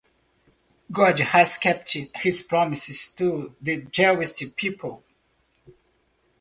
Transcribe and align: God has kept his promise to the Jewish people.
God 0.91 1.19
has 1.19 1.59
kept 1.59 1.93
his 2.15 2.41
promise 2.41 3.13
to 3.17 3.55
the 3.61 3.83
Jewish 3.85 4.39
people. 4.55 5.03